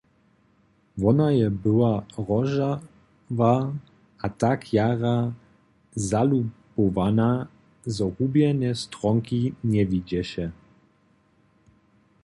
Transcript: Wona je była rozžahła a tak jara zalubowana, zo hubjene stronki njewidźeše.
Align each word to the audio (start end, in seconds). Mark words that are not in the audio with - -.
Wona 1.01 1.27
je 1.31 1.51
była 1.51 2.05
rozžahła 2.29 3.73
a 4.21 4.29
tak 4.41 4.73
jara 4.73 5.17
zalubowana, 6.09 7.29
zo 7.95 8.05
hubjene 8.15 8.71
stronki 8.83 9.39
njewidźeše. 9.71 10.45